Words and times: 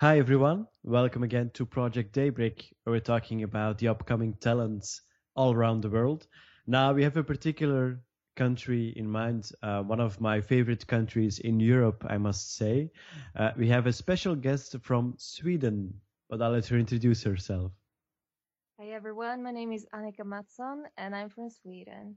Hi, 0.00 0.20
everyone. 0.20 0.68
Welcome 0.84 1.24
again 1.24 1.50
to 1.54 1.66
Project 1.66 2.12
Daybreak, 2.12 2.72
where 2.84 2.92
we're 2.92 3.00
talking 3.00 3.42
about 3.42 3.78
the 3.78 3.88
upcoming 3.88 4.32
talents 4.34 5.02
all 5.34 5.52
around 5.52 5.80
the 5.80 5.90
world. 5.90 6.28
Now, 6.68 6.92
we 6.92 7.02
have 7.02 7.16
a 7.16 7.24
particular 7.24 8.00
country 8.36 8.92
in 8.94 9.10
mind, 9.10 9.50
uh, 9.60 9.82
one 9.82 9.98
of 9.98 10.20
my 10.20 10.40
favorite 10.40 10.86
countries 10.86 11.40
in 11.40 11.58
Europe, 11.58 12.06
I 12.08 12.16
must 12.16 12.54
say. 12.54 12.92
Uh, 13.34 13.50
we 13.56 13.66
have 13.70 13.88
a 13.88 13.92
special 13.92 14.36
guest 14.36 14.76
from 14.82 15.14
Sweden, 15.18 15.92
but 16.30 16.40
I'll 16.40 16.52
let 16.52 16.68
her 16.68 16.78
introduce 16.78 17.24
herself. 17.24 17.72
Hi 18.78 18.90
everyone, 18.90 19.42
my 19.42 19.50
name 19.50 19.72
is 19.72 19.84
Annika 19.92 20.22
Mattsson 20.22 20.84
and 20.96 21.12
I'm 21.12 21.28
from 21.28 21.50
Sweden. 21.50 22.14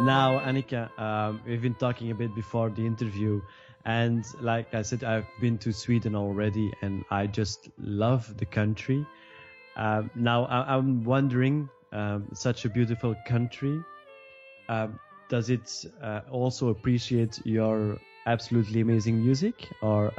Now, 0.00 0.38
Annika, 0.40 0.98
um, 0.98 1.42
we've 1.46 1.60
been 1.60 1.74
talking 1.74 2.10
a 2.10 2.14
bit 2.14 2.34
before 2.34 2.70
the 2.70 2.86
interview, 2.86 3.42
and 3.84 4.24
like 4.40 4.72
I 4.74 4.80
said, 4.80 5.04
I've 5.04 5.26
been 5.40 5.58
to 5.58 5.72
Sweden 5.74 6.14
already, 6.14 6.72
and 6.80 7.04
I 7.10 7.26
just 7.26 7.68
love 7.78 8.34
the 8.38 8.46
country. 8.46 9.04
Um, 9.76 10.10
now, 10.14 10.46
I- 10.46 10.74
am 10.74 11.04
wondering, 11.04 11.68
um, 11.92 12.28
such 12.32 12.64
a 12.64 12.70
beautiful 12.70 13.14
country, 13.26 13.84
um, 14.70 14.98
does 15.28 15.50
it 15.50 15.84
uh, 16.02 16.20
also 16.30 16.70
appreciate 16.70 17.38
your 17.44 17.98
absolutely 18.26 18.80
amazing 18.80 19.22
music, 19.22 19.68
or? 19.82 20.12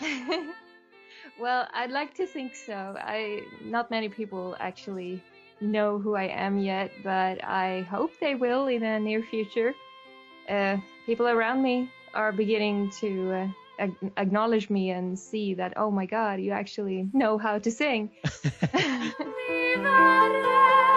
well, 1.40 1.66
I'd 1.72 1.90
like 1.90 2.12
to 2.14 2.26
think 2.26 2.54
so. 2.54 2.94
I 2.98 3.40
not 3.64 3.90
many 3.90 4.10
people 4.10 4.54
actually 4.60 5.22
know 5.60 5.98
who 5.98 6.14
I 6.14 6.24
am 6.24 6.58
yet, 6.58 6.90
but 7.02 7.42
I 7.44 7.82
hope 7.90 8.12
they 8.20 8.34
will 8.34 8.66
in 8.66 8.82
the 8.82 8.98
near 8.98 9.22
future. 9.22 9.74
Uh, 10.48 10.76
people 11.06 11.26
around 11.26 11.62
me 11.62 11.90
are 12.12 12.32
beginning 12.32 12.90
to 13.00 13.32
uh, 13.32 13.48
ag- 13.78 14.12
acknowledge 14.16 14.70
me 14.70 14.90
and 14.90 15.18
see 15.18 15.54
that, 15.54 15.74
oh 15.76 15.90
my 15.90 16.06
god, 16.06 16.40
you 16.40 16.52
actually 16.52 17.08
know 17.12 17.38
how 17.38 17.58
to 17.58 17.70
sing. 17.70 18.10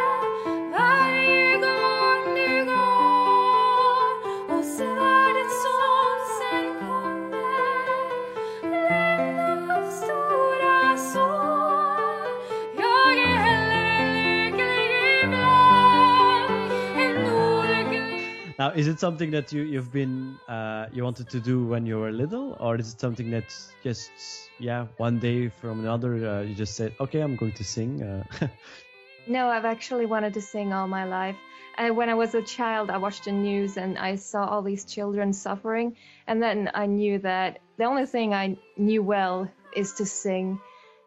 Now, 18.68 18.74
is 18.74 18.90
it 18.90 19.00
something 19.00 19.32
that 19.32 19.54
you 19.54 19.62
you've 19.62 19.94
been 19.94 20.38
uh, 20.50 20.88
you 20.92 21.02
wanted 21.02 21.30
to 21.30 21.40
do 21.40 21.66
when 21.66 21.86
you 21.86 22.00
were 22.00 22.12
little, 22.12 22.58
or 22.60 22.76
is 22.76 22.94
it 22.94 23.00
something 23.00 23.32
that 23.32 23.56
just 23.82 24.12
yeah 24.60 24.88
one 24.98 25.20
day 25.20 25.48
from 25.48 25.80
another 25.80 26.12
uh, 26.28 26.42
you 26.42 26.54
just 26.54 26.76
said 26.76 26.92
okay 27.00 27.22
I'm 27.22 27.38
going 27.38 27.54
to 27.54 27.64
sing? 27.64 28.04
Uh... 28.04 28.48
no, 29.28 29.48
I've 29.48 29.64
actually 29.64 30.06
wanted 30.06 30.34
to 30.34 30.42
sing 30.42 30.74
all 30.74 30.86
my 30.86 31.06
life. 31.06 31.38
And 31.78 31.96
when 31.96 32.10
I 32.10 32.16
was 32.16 32.36
a 32.36 32.42
child, 32.42 32.90
I 32.90 32.98
watched 32.98 33.24
the 33.24 33.32
news 33.32 33.78
and 33.78 33.98
I 33.98 34.16
saw 34.16 34.46
all 34.46 34.62
these 34.62 34.84
children 34.84 35.32
suffering, 35.32 35.96
and 36.28 36.44
then 36.44 36.70
I 36.74 36.88
knew 36.88 37.20
that 37.20 37.60
the 37.78 37.86
only 37.86 38.06
thing 38.06 38.34
I 38.34 38.58
knew 38.76 39.02
well 39.02 39.50
is 39.74 39.94
to 39.94 40.06
sing, 40.06 40.60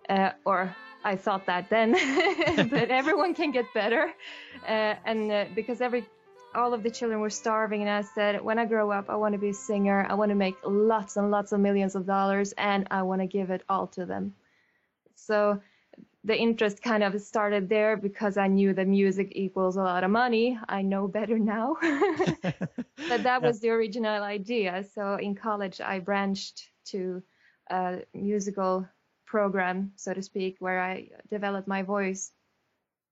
uh, 0.08 0.30
or 0.46 0.74
I 1.04 1.16
thought 1.16 1.44
that 1.44 1.68
then, 1.68 1.92
but 2.70 2.90
everyone 2.90 3.34
can 3.34 3.50
get 3.50 3.66
better, 3.74 4.10
uh, 4.66 4.94
and 5.04 5.30
uh, 5.30 5.44
because 5.54 5.82
every 5.82 6.06
all 6.54 6.74
of 6.74 6.82
the 6.82 6.90
children 6.90 7.20
were 7.20 7.30
starving 7.30 7.82
and 7.82 7.90
I 7.90 8.02
said 8.02 8.42
when 8.42 8.58
I 8.58 8.66
grow 8.66 8.90
up 8.90 9.08
I 9.08 9.16
want 9.16 9.34
to 9.34 9.38
be 9.38 9.50
a 9.50 9.54
singer. 9.54 10.06
I 10.08 10.14
want 10.14 10.30
to 10.30 10.34
make 10.34 10.56
lots 10.64 11.16
and 11.16 11.30
lots 11.30 11.52
of 11.52 11.60
millions 11.60 11.94
of 11.94 12.06
dollars 12.06 12.52
and 12.52 12.86
I 12.90 13.02
want 13.02 13.20
to 13.20 13.26
give 13.26 13.50
it 13.50 13.62
all 13.68 13.86
to 13.88 14.06
them. 14.06 14.34
So 15.14 15.60
the 16.24 16.36
interest 16.36 16.82
kind 16.82 17.02
of 17.02 17.20
started 17.20 17.68
there 17.68 17.96
because 17.96 18.36
I 18.36 18.48
knew 18.48 18.74
that 18.74 18.86
music 18.86 19.32
equals 19.32 19.76
a 19.76 19.82
lot 19.82 20.04
of 20.04 20.10
money. 20.10 20.58
I 20.68 20.82
know 20.82 21.08
better 21.08 21.38
now. 21.38 21.76
But 23.08 23.22
that 23.22 23.42
was 23.48 23.60
the 23.60 23.70
original 23.70 24.22
idea. 24.22 24.84
So 24.94 25.14
in 25.14 25.34
college 25.34 25.80
I 25.80 26.00
branched 26.00 26.68
to 26.86 27.22
a 27.70 28.00
musical 28.12 28.86
program 29.24 29.92
so 29.94 30.12
to 30.12 30.22
speak 30.22 30.56
where 30.58 30.80
I 30.80 31.08
developed 31.30 31.68
my 31.68 31.82
voice 31.82 32.32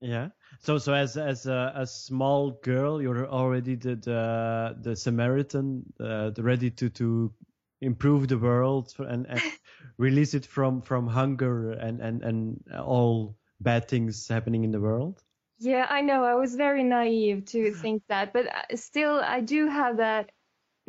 yeah. 0.00 0.28
So 0.60 0.78
so 0.78 0.92
as 0.92 1.16
as 1.16 1.46
a, 1.46 1.72
a 1.74 1.86
small 1.86 2.52
girl, 2.62 3.00
you're 3.02 3.26
already 3.28 3.74
the 3.74 3.96
the, 3.96 4.76
the 4.80 4.96
Samaritan, 4.96 5.84
uh, 6.00 6.30
the 6.30 6.42
ready 6.42 6.70
to 6.72 6.88
to 6.90 7.32
improve 7.80 8.28
the 8.28 8.38
world 8.38 8.92
and, 8.98 9.26
and 9.26 9.42
release 9.98 10.34
it 10.34 10.46
from 10.46 10.82
from 10.82 11.06
hunger 11.06 11.72
and 11.72 12.00
and 12.00 12.22
and 12.22 12.64
all 12.74 13.36
bad 13.60 13.88
things 13.88 14.28
happening 14.28 14.64
in 14.64 14.70
the 14.70 14.80
world. 14.80 15.22
Yeah, 15.58 15.86
I 15.88 16.02
know. 16.02 16.24
I 16.24 16.34
was 16.34 16.54
very 16.54 16.84
naive 16.84 17.46
to 17.46 17.72
think 17.72 18.04
that, 18.08 18.32
but 18.32 18.46
uh, 18.46 18.76
still, 18.76 19.20
I 19.20 19.40
do 19.40 19.66
have 19.66 19.96
that 19.96 20.30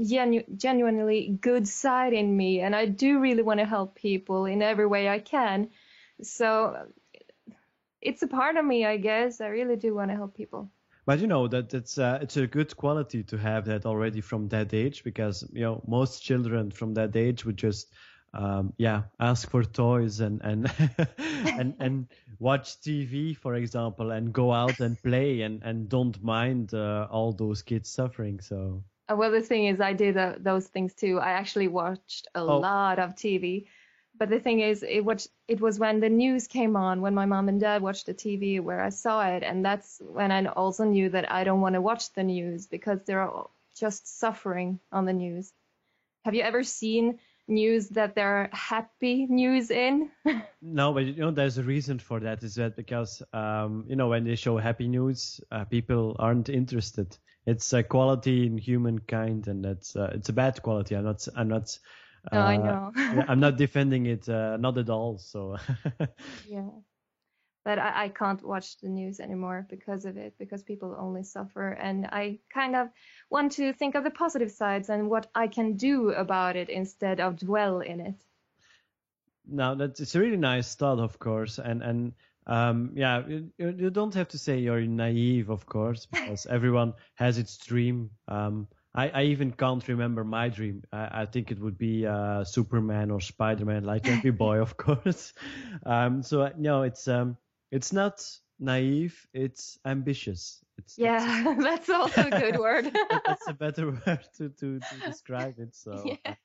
genu- 0.04 0.46
genuinely 0.56 1.38
good 1.42 1.68
side 1.68 2.14
in 2.14 2.36
me, 2.36 2.62
and 2.62 2.76
I 2.76 2.86
do 2.86 3.20
really 3.20 3.42
want 3.44 3.60
to 3.60 3.66
help 3.66 3.96
people 3.96 4.46
in 4.46 4.62
every 4.62 4.86
way 4.86 5.10
I 5.10 5.20
can. 5.20 5.70
So 6.22 6.92
it's 8.02 8.22
a 8.22 8.28
part 8.28 8.58
of 8.58 8.66
me, 8.66 8.86
I 8.86 8.98
guess. 8.98 9.42
I 9.42 9.48
really 9.48 9.76
do 9.76 9.96
want 9.96 10.12
to 10.12 10.16
help 10.16 10.36
people. 10.36 10.70
But 11.06 11.20
you 11.20 11.28
know 11.28 11.48
that 11.48 11.74
it's 11.74 11.98
uh, 11.98 12.20
it's 12.22 12.38
a 12.38 12.46
good 12.46 12.76
quality 12.78 13.24
to 13.24 13.38
have 13.38 13.66
that 13.66 13.86
already 13.86 14.22
from 14.22 14.48
that 14.50 14.74
age 14.74 15.04
because 15.04 15.44
you 15.52 15.62
know 15.62 15.82
most 15.88 16.24
children 16.24 16.72
from 16.72 16.94
that 16.94 17.16
age 17.16 17.46
would 17.46 17.58
just 17.58 17.92
um, 18.36 18.74
yeah 18.78 19.04
ask 19.20 19.50
for 19.50 19.64
toys 19.64 20.20
and 20.20 20.40
and 20.44 20.72
and 21.46 21.74
and 21.80 22.08
watch 22.38 22.80
TV 22.82 23.36
for 23.36 23.56
example 23.56 24.12
and 24.12 24.32
go 24.32 24.54
out 24.54 24.80
and 24.82 25.02
play 25.02 25.42
and 25.42 25.64
and 25.64 25.90
don't 25.90 26.22
mind 26.24 26.74
uh, 26.76 27.08
all 27.10 27.32
those 27.32 27.64
kids 27.64 27.90
suffering. 27.90 28.40
So 28.40 28.84
uh, 29.10 29.16
well, 29.16 29.32
the 29.32 29.42
thing 29.42 29.66
is, 29.66 29.82
I 29.82 29.94
did 29.94 30.16
uh, 30.16 30.36
those 30.40 30.68
things 30.68 30.94
too. 30.94 31.20
I 31.20 31.32
actually 31.32 31.68
watched 31.68 32.28
a 32.36 32.42
oh. 32.42 32.60
lot 32.60 33.00
of 33.00 33.16
TV 33.16 33.66
but 34.20 34.30
the 34.30 34.40
thing 34.40 34.60
is, 34.60 34.84
it 34.84 35.04
was 35.04 35.30
it 35.48 35.62
was 35.62 35.80
when 35.80 36.02
the 36.02 36.10
news 36.10 36.48
came 36.48 36.76
on, 36.76 37.02
when 37.02 37.16
my 37.16 37.26
mom 37.26 37.48
and 37.48 37.60
dad 37.60 37.82
watched 37.82 38.06
the 38.06 38.14
TV, 38.14 38.60
where 38.62 38.82
I 38.82 38.90
saw 38.90 39.26
it, 39.26 39.44
and 39.44 39.66
that's 39.66 40.02
when 40.06 40.32
I 40.32 40.46
also 40.46 40.84
knew 40.84 41.10
that 41.10 41.32
I 41.32 41.46
don't 41.46 41.62
want 41.62 41.76
to 41.76 41.82
watch 41.82 42.12
the 42.14 42.24
news 42.24 42.68
because 42.68 43.00
they're 43.06 43.32
just 43.76 44.20
suffering 44.20 44.80
on 44.92 45.06
the 45.06 45.14
news. 45.14 45.54
Have 46.26 46.36
you 46.36 46.42
ever 46.42 46.64
seen 46.64 47.20
news 47.48 47.90
that 47.90 48.14
there 48.14 48.28
are 48.28 48.50
happy 48.52 49.26
news 49.26 49.72
in? 49.72 50.12
no, 50.62 50.94
but 50.94 51.06
you 51.06 51.16
know, 51.16 51.32
there's 51.32 51.58
a 51.58 51.64
reason 51.64 51.98
for 51.98 52.20
that. 52.20 52.44
Is 52.44 52.56
that 52.56 52.76
because 52.76 53.24
um, 53.32 53.86
you 53.88 53.96
know 53.96 54.10
when 54.10 54.26
they 54.26 54.36
show 54.36 54.58
happy 54.58 54.90
news, 54.90 55.40
uh, 55.50 55.64
people 55.64 56.18
aren't 56.20 56.50
interested. 56.50 57.18
It's 57.46 57.72
a 57.72 57.84
quality 57.84 58.46
in 58.46 58.58
humankind, 58.58 59.48
and 59.48 59.64
that's 59.64 59.96
uh, 59.96 60.12
it's 60.14 60.28
a 60.28 60.34
bad 60.34 60.62
quality. 60.62 60.96
I'm 60.96 61.06
not 61.06 61.26
I'm 61.38 61.48
not 61.48 61.80
no, 62.32 62.40
I 62.40 62.56
uh, 62.56 62.58
know. 62.58 63.26
I'm 63.28 63.40
not 63.40 63.58
defending 63.66 64.06
it, 64.06 64.28
uh, 64.28 64.58
not 64.58 64.78
at 64.78 64.90
all. 64.90 65.18
So. 65.18 65.58
yeah, 66.48 66.70
but 67.66 67.80
I, 67.80 68.06
I 68.06 68.10
can't 68.10 68.44
watch 68.44 68.78
the 68.80 68.90
news 68.90 69.20
anymore 69.20 69.68
because 69.70 70.06
of 70.06 70.18
it, 70.18 70.34
because 70.40 70.64
people 70.64 70.96
only 70.98 71.24
suffer, 71.24 71.72
and 71.72 72.06
I 72.06 72.40
kind 72.54 72.76
of 72.76 72.90
want 73.30 73.54
to 73.54 73.74
think 73.74 73.96
of 73.96 74.04
the 74.04 74.12
positive 74.12 74.52
sides 74.52 74.90
and 74.90 75.10
what 75.10 75.28
I 75.36 75.48
can 75.48 75.76
do 75.76 76.10
about 76.12 76.56
it 76.56 76.70
instead 76.70 77.20
of 77.20 77.38
dwell 77.38 77.82
in 77.82 78.00
it. 78.00 78.16
Now 79.48 79.76
that's 79.76 80.00
it's 80.00 80.16
a 80.16 80.20
really 80.20 80.38
nice 80.38 80.76
thought, 80.76 81.00
of 81.00 81.18
course, 81.20 81.60
and 81.60 81.82
and 81.82 82.14
um, 82.50 82.92
yeah, 82.96 83.28
you, 83.28 83.52
you, 83.58 83.90
don't 83.92 84.16
have 84.16 84.30
to 84.30 84.40
say 84.40 84.58
you're 84.58 84.82
naive, 84.82 85.50
of 85.50 85.68
course, 85.68 86.08
because 86.08 86.48
everyone 86.48 86.94
has 87.14 87.38
its 87.38 87.58
dream. 87.58 88.10
Um, 88.28 88.68
I, 89.00 89.08
I 89.14 89.24
even 89.24 89.52
can't 89.54 89.88
remember 89.88 90.26
my 90.26 90.50
dream. 90.50 90.84
I, 90.92 91.22
I 91.22 91.26
think 91.26 91.52
it 91.52 91.60
would 91.60 91.78
be 91.78 92.06
uh, 92.06 92.44
Superman 92.44 93.12
or 93.12 93.22
Spider-Man, 93.22 93.86
like 93.86 94.10
every 94.10 94.32
boy, 94.32 94.60
of 94.60 94.76
course. 94.86 95.34
Um, 95.86 96.22
so 96.22 96.42
uh, 96.42 96.50
no, 96.58 96.84
it's 96.84 97.08
um, 97.08 97.38
it's 97.72 97.94
not 97.94 98.22
naive. 98.60 99.26
It's 99.34 99.80
ambitious. 99.86 100.62
It's, 100.78 100.98
yeah, 100.98 101.50
it's, 101.50 101.64
that's 101.64 101.90
also 101.90 102.28
a 102.28 102.32
good 102.32 102.58
word. 102.58 102.92
that's 103.26 103.48
a 103.48 103.54
better 103.54 103.92
word 103.92 104.28
to, 104.38 104.50
to, 104.50 104.82
to 104.82 104.96
describe 105.06 105.60
it. 105.60 105.74
So 105.76 106.04
yeah, 106.06 106.36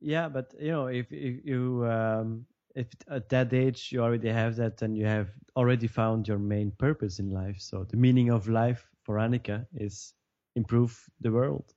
yeah, 0.00 0.28
but 0.28 0.52
you 0.60 0.72
know, 0.72 0.88
if 0.88 1.10
if 1.10 1.46
you 1.46 1.86
um, 1.86 2.44
if 2.74 2.88
at 3.08 3.30
that 3.30 3.54
age 3.54 3.88
you 3.90 4.02
already 4.02 4.28
have 4.28 4.56
that, 4.56 4.76
then 4.76 4.96
you 4.96 5.06
have 5.06 5.30
already 5.56 5.86
found 5.86 6.28
your 6.28 6.38
main 6.38 6.72
purpose 6.72 7.20
in 7.20 7.30
life. 7.30 7.56
So 7.58 7.84
the 7.84 7.96
meaning 7.96 8.28
of 8.28 8.48
life 8.48 8.90
for 9.02 9.16
Annika 9.16 9.66
is 9.74 10.12
improve 10.56 11.08
the 11.20 11.30
world. 11.32 11.74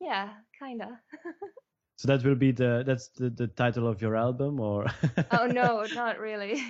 Yeah, 0.00 0.34
kinda. 0.58 1.00
So 1.96 2.08
that 2.08 2.24
will 2.24 2.34
be 2.34 2.52
the 2.52 2.82
that's 2.86 3.08
the, 3.10 3.30
the 3.30 3.46
title 3.46 3.86
of 3.86 4.00
your 4.00 4.16
album, 4.16 4.58
or? 4.60 4.86
oh 5.30 5.46
no, 5.46 5.86
not 5.92 6.18
really. 6.18 6.60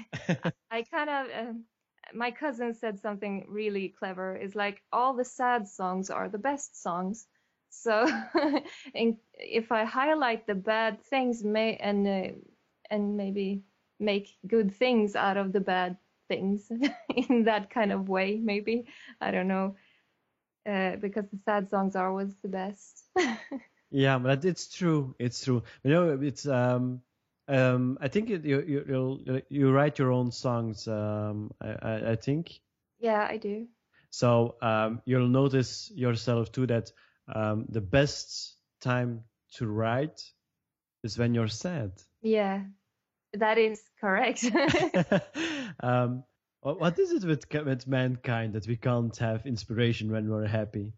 I, 0.70 0.78
I 0.78 0.82
kind 0.82 1.10
of. 1.10 1.26
Um, 1.48 1.64
my 2.12 2.30
cousin 2.32 2.74
said 2.74 2.98
something 3.00 3.46
really 3.48 3.88
clever. 3.88 4.36
Is 4.36 4.54
like 4.56 4.82
all 4.92 5.14
the 5.14 5.24
sad 5.24 5.68
songs 5.68 6.10
are 6.10 6.28
the 6.28 6.38
best 6.38 6.80
songs. 6.80 7.26
So, 7.70 8.06
if 9.34 9.70
I 9.70 9.84
highlight 9.84 10.46
the 10.46 10.54
bad 10.56 11.02
things, 11.04 11.44
may 11.44 11.76
and 11.76 12.06
uh, 12.06 12.32
and 12.90 13.16
maybe 13.16 13.62
make 14.00 14.36
good 14.46 14.74
things 14.74 15.14
out 15.14 15.36
of 15.36 15.52
the 15.52 15.60
bad 15.60 15.98
things 16.28 16.70
in 17.14 17.44
that 17.44 17.70
kind 17.70 17.92
of 17.92 18.08
way, 18.08 18.36
maybe 18.38 18.86
I 19.20 19.30
don't 19.30 19.48
know, 19.48 19.76
uh, 20.66 20.96
because 20.96 21.24
the 21.30 21.38
sad 21.44 21.68
songs 21.70 21.96
are 21.96 22.08
always 22.08 22.34
the 22.42 22.48
best. 22.48 23.04
Yeah, 23.90 24.18
but 24.18 24.44
it's 24.44 24.68
true. 24.68 25.14
It's 25.18 25.44
true. 25.44 25.62
You 25.82 25.90
know, 25.90 26.18
it's 26.22 26.46
um, 26.46 27.02
um, 27.48 27.98
I 28.00 28.08
think 28.08 28.30
it, 28.30 28.44
you 28.44 28.60
you 28.60 28.84
you'll, 28.88 29.40
you 29.48 29.72
write 29.72 29.98
your 29.98 30.12
own 30.12 30.30
songs. 30.30 30.86
Um, 30.86 31.50
I, 31.60 31.68
I, 31.70 32.10
I 32.12 32.16
think. 32.16 32.60
Yeah, 33.00 33.26
I 33.28 33.36
do. 33.36 33.66
So 34.10 34.56
um, 34.62 35.02
you'll 35.04 35.28
notice 35.28 35.90
yourself 35.94 36.52
too 36.52 36.66
that 36.66 36.92
um, 37.34 37.66
the 37.68 37.80
best 37.80 38.56
time 38.80 39.24
to 39.54 39.66
write 39.66 40.22
is 41.02 41.18
when 41.18 41.34
you're 41.34 41.48
sad. 41.48 41.92
Yeah, 42.22 42.62
that 43.34 43.58
is 43.58 43.82
correct. 44.00 44.44
um, 45.80 46.24
what 46.62 46.98
is 46.98 47.12
it 47.12 47.24
with 47.24 47.44
with 47.64 47.86
mankind 47.86 48.54
that 48.54 48.66
we 48.66 48.76
can't 48.76 49.16
have 49.16 49.46
inspiration 49.46 50.10
when 50.10 50.28
we're 50.28 50.46
happy? 50.46 50.92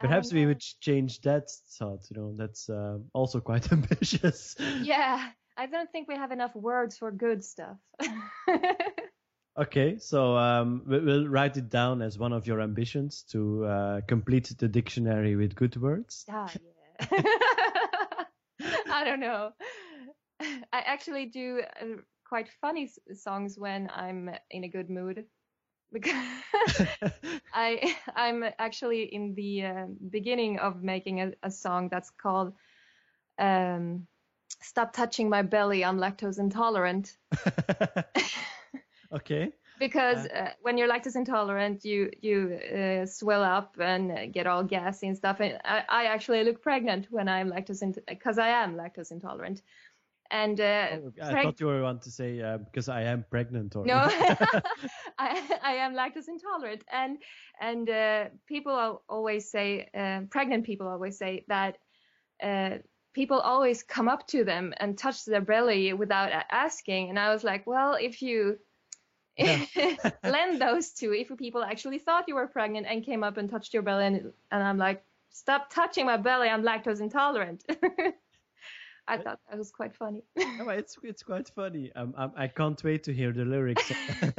Perhaps 0.00 0.32
we 0.32 0.44
would 0.44 0.60
change 0.80 1.20
that 1.22 1.50
thought. 1.78 2.10
You 2.10 2.16
know, 2.16 2.34
that's 2.36 2.68
uh, 2.68 2.98
also 3.12 3.40
quite 3.40 3.72
ambitious. 3.72 4.56
Yeah, 4.82 5.30
I 5.56 5.66
don't 5.66 5.90
think 5.90 6.08
we 6.08 6.16
have 6.16 6.32
enough 6.32 6.54
words 6.54 6.98
for 6.98 7.10
good 7.10 7.44
stuff. 7.44 7.76
okay, 9.58 9.98
so 9.98 10.36
um, 10.36 10.82
we'll 10.86 11.28
write 11.28 11.56
it 11.56 11.70
down 11.70 12.02
as 12.02 12.18
one 12.18 12.32
of 12.32 12.46
your 12.46 12.60
ambitions 12.60 13.24
to 13.30 13.64
uh, 13.64 14.00
complete 14.06 14.52
the 14.58 14.68
dictionary 14.68 15.36
with 15.36 15.54
good 15.54 15.76
words. 15.76 16.24
Ah, 16.28 16.50
yeah. 16.52 17.22
I 18.90 19.04
don't 19.04 19.20
know. 19.20 19.52
I 20.40 20.80
actually 20.84 21.26
do 21.26 21.62
uh, 21.80 21.84
quite 22.24 22.48
funny 22.60 22.90
songs 23.14 23.58
when 23.58 23.90
I'm 23.94 24.30
in 24.50 24.64
a 24.64 24.68
good 24.68 24.90
mood 24.90 25.24
because 25.94 26.14
I 27.54 27.96
I'm 28.14 28.44
actually 28.58 29.04
in 29.04 29.34
the 29.34 29.64
uh, 29.64 29.86
beginning 30.10 30.58
of 30.58 30.82
making 30.82 31.20
a, 31.22 31.32
a 31.42 31.50
song 31.50 31.88
that's 31.88 32.10
called 32.10 32.52
um, 33.38 34.06
"Stop 34.60 34.92
Touching 34.92 35.30
My 35.30 35.42
Belly." 35.42 35.84
I'm 35.84 35.98
lactose 35.98 36.38
intolerant. 36.38 37.16
okay. 39.12 39.52
Because 39.76 40.24
uh, 40.26 40.50
when 40.62 40.78
you're 40.78 40.88
lactose 40.88 41.16
intolerant, 41.16 41.84
you 41.84 42.08
you 42.22 42.54
uh, 42.54 43.06
swell 43.06 43.42
up 43.42 43.74
and 43.80 44.32
get 44.32 44.46
all 44.46 44.62
gassy 44.62 45.08
and 45.08 45.16
stuff. 45.16 45.40
And 45.40 45.58
I, 45.64 45.82
I 45.88 46.04
actually 46.04 46.44
look 46.44 46.62
pregnant 46.62 47.08
when 47.10 47.28
I'm 47.28 47.50
lactose 47.50 47.98
because 48.06 48.38
I 48.38 48.50
am 48.50 48.76
lactose 48.76 49.10
intolerant. 49.10 49.62
And 50.30 50.60
uh, 50.60 50.88
oh, 50.92 51.12
I 51.22 51.42
thought 51.42 51.60
you 51.60 51.66
were 51.66 51.82
want 51.82 52.02
to 52.02 52.10
say 52.10 52.40
uh, 52.40 52.58
because 52.58 52.88
I 52.88 53.02
am 53.02 53.24
pregnant. 53.30 53.76
Or... 53.76 53.84
No, 53.84 53.94
I, 55.18 55.58
I 55.62 55.72
am 55.74 55.94
lactose 55.94 56.28
intolerant, 56.28 56.82
and 56.92 57.18
and 57.60 57.88
uh, 57.88 58.24
people 58.46 59.02
always 59.08 59.50
say, 59.50 59.88
uh, 59.96 60.22
pregnant 60.30 60.64
people 60.64 60.88
always 60.88 61.18
say 61.18 61.44
that 61.48 61.76
uh, 62.42 62.78
people 63.14 63.38
always 63.38 63.82
come 63.82 64.08
up 64.08 64.26
to 64.28 64.44
them 64.44 64.74
and 64.78 64.98
touch 64.98 65.24
their 65.24 65.40
belly 65.40 65.92
without 65.92 66.30
asking. 66.50 67.10
And 67.10 67.18
I 67.18 67.32
was 67.32 67.44
like, 67.44 67.66
well, 67.66 67.94
if 67.94 68.20
you 68.20 68.58
yeah. 69.36 69.64
lend 70.24 70.60
those 70.60 70.90
two, 70.90 71.12
if 71.14 71.34
people 71.38 71.62
actually 71.62 71.98
thought 71.98 72.24
you 72.28 72.34
were 72.34 72.48
pregnant 72.48 72.86
and 72.88 73.04
came 73.04 73.22
up 73.22 73.36
and 73.36 73.48
touched 73.48 73.72
your 73.72 73.82
belly, 73.82 74.06
and, 74.06 74.32
and 74.50 74.62
I'm 74.62 74.78
like, 74.78 75.04
stop 75.30 75.70
touching 75.70 76.06
my 76.06 76.16
belly, 76.16 76.48
I'm 76.48 76.62
lactose 76.62 77.00
intolerant. 77.00 77.64
I 79.06 79.18
thought 79.18 79.40
that 79.48 79.58
was 79.58 79.70
quite 79.70 79.94
funny. 79.94 80.22
no, 80.36 80.68
it's 80.68 80.96
it's 81.02 81.22
quite 81.22 81.48
funny. 81.48 81.92
Um, 81.94 82.14
um, 82.16 82.32
I 82.36 82.48
can't 82.48 82.82
wait 82.82 83.04
to 83.04 83.12
hear 83.12 83.32
the 83.32 83.44
lyrics. 83.44 83.92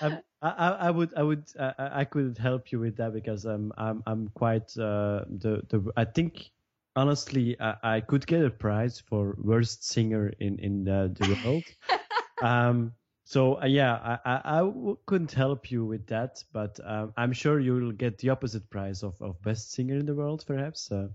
um, 0.00 0.18
I, 0.42 0.70
I 0.70 0.90
would 0.90 1.14
I 1.16 1.22
would 1.22 1.44
uh, 1.58 1.72
I 1.78 2.04
could 2.04 2.38
help 2.38 2.72
you 2.72 2.80
with 2.80 2.96
that 2.96 3.12
because 3.12 3.46
um, 3.46 3.72
I'm 3.76 4.02
I'm 4.06 4.28
quite 4.34 4.76
uh, 4.76 5.24
the 5.28 5.62
the 5.68 5.92
I 5.96 6.04
think 6.04 6.50
honestly 6.96 7.56
I, 7.60 7.76
I 7.82 8.00
could 8.00 8.26
get 8.26 8.44
a 8.44 8.50
prize 8.50 8.98
for 8.98 9.36
worst 9.40 9.88
singer 9.88 10.32
in 10.40 10.58
in 10.58 10.84
the, 10.84 11.14
the 11.16 11.36
world. 11.36 11.64
um, 12.42 12.92
so 13.24 13.62
uh, 13.62 13.66
yeah, 13.66 13.94
I, 13.94 14.18
I, 14.24 14.40
I 14.44 14.58
w- 14.58 14.98
couldn't 15.06 15.32
help 15.32 15.70
you 15.70 15.84
with 15.84 16.06
that, 16.08 16.42
but 16.52 16.80
um, 16.84 17.12
I'm 17.16 17.32
sure 17.32 17.60
you 17.60 17.74
will 17.74 17.92
get 17.92 18.18
the 18.18 18.30
opposite 18.30 18.68
prize 18.68 19.04
of, 19.04 19.14
of 19.22 19.40
best 19.42 19.72
singer 19.72 19.94
in 19.94 20.06
the 20.06 20.14
world, 20.14 20.44
perhaps. 20.46 20.90
Uh, 20.90 21.08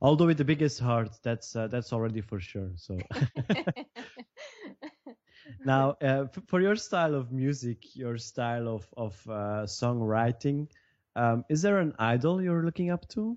although 0.00 0.26
with 0.26 0.38
the 0.38 0.44
biggest 0.44 0.80
heart 0.80 1.10
that's 1.22 1.54
uh, 1.56 1.66
that's 1.68 1.92
already 1.92 2.20
for 2.20 2.40
sure 2.40 2.70
so 2.76 2.98
now 5.64 5.90
uh, 6.02 6.24
f- 6.24 6.42
for 6.46 6.60
your 6.60 6.76
style 6.76 7.14
of 7.14 7.32
music 7.32 7.78
your 7.94 8.18
style 8.18 8.68
of 8.68 8.86
of 8.96 9.14
uh, 9.28 9.64
songwriting 9.66 10.68
um, 11.16 11.44
is 11.48 11.62
there 11.62 11.78
an 11.78 11.94
idol 11.98 12.42
you're 12.42 12.64
looking 12.64 12.90
up 12.90 13.06
to 13.08 13.36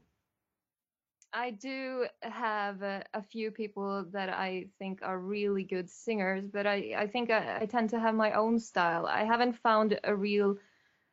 I 1.33 1.51
do 1.51 2.07
have 2.21 2.81
a, 2.81 3.03
a, 3.13 3.21
few 3.21 3.51
people 3.51 4.05
that 4.11 4.29
I 4.29 4.67
think 4.79 5.01
are 5.03 5.19
really 5.19 5.63
good 5.63 5.89
singers, 5.89 6.45
but 6.51 6.65
I, 6.65 6.95
I 6.97 7.07
think 7.07 7.29
I, 7.29 7.59
I 7.61 7.65
tend 7.65 7.91
to 7.91 7.99
have 7.99 8.15
my 8.15 8.31
own 8.31 8.59
style. 8.59 9.05
I 9.05 9.23
haven't 9.23 9.57
found 9.57 9.99
a 10.03 10.15
real, 10.15 10.57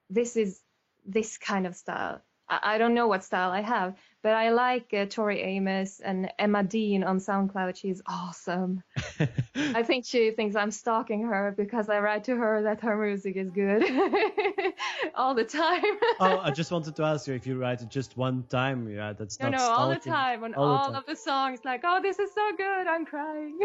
this 0.08 0.37
is 0.37 0.61
this 1.05 1.37
kind 1.37 1.67
of 1.67 1.76
style. 1.76 2.23
I, 2.49 2.61
I 2.62 2.79
don't 2.79 2.94
know 2.94 3.08
what 3.08 3.25
style 3.25 3.50
I 3.50 3.61
have, 3.61 3.99
but 4.25 4.32
I 4.32 4.53
like 4.53 4.94
uh, 4.94 5.05
Tori 5.05 5.43
Amos 5.43 6.00
and 6.00 6.32
Emma 6.38 6.65
Dean 6.65 7.05
on 7.05 7.19
SoundCloud. 7.19 7.76
She's 7.76 8.00
awesome. 8.06 8.82
I 9.55 9.82
think 9.82 10.06
she 10.06 10.31
thinks 10.31 10.56
I'm 10.56 10.71
stalking 10.71 11.25
her 11.25 11.53
because 11.55 11.91
I 11.91 11.99
write 11.99 12.25
to 12.25 12.35
her 12.35 12.62
that 12.62 12.81
her 12.81 12.97
music 12.97 13.37
is 13.37 13.50
good 13.50 13.85
all 15.15 15.35
the 15.35 15.44
time. 15.44 15.82
oh, 16.21 16.41
I 16.43 16.53
just 16.53 16.73
wanted 16.73 16.97
to 16.97 17.03
ask 17.03 17.29
you 17.29 17.35
if 17.35 17.47
you 17.47 17.59
write 17.59 17.82
it 17.82 17.91
just 17.91 18.17
one 18.17 18.44
time. 18.49 18.88
Yeah, 18.88 19.12
that's 19.12 19.38
no, 19.38 19.50
not. 19.50 19.53
No, 19.53 19.59
stalking. 19.59 19.82
all 19.82 19.88
the 19.91 20.00
time 20.00 20.45
on 20.45 20.54
all, 20.54 20.69
all 20.69 20.87
time. 20.87 20.95
of 20.95 21.04
the 21.04 21.16
songs. 21.16 21.61
Like, 21.62 21.83
oh, 21.85 22.00
this 22.00 22.19
is 22.19 22.33
so 22.35 22.50
good. 22.57 22.87
I'm 22.87 23.04
crying. 23.04 23.59